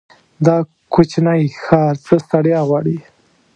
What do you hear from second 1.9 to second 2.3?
څه